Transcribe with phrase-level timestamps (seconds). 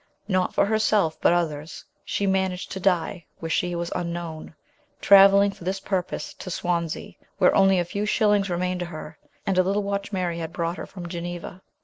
[0.27, 4.55] Not for herself, but others, she managed to die where she was unknown,
[4.99, 9.59] travelling for this purpose to Swansea, where only a few shillings remained to her, and
[9.59, 11.61] a little watch Mary had brought her from Geneva.